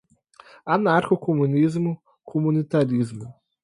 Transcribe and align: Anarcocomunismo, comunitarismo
Anarcocomunismo, 0.73 1.91
comunitarismo 2.29 3.27